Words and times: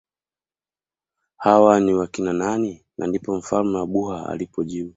Hawa 1.37 1.79
ni 1.79 1.93
wakina 1.93 2.33
nani 2.33 2.85
na 2.97 3.07
ndipo 3.07 3.35
mfalme 3.37 3.77
wa 3.77 3.87
Buha 3.87 4.29
alipojibu 4.29 4.89